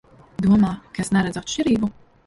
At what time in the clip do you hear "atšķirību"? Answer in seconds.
1.47-1.97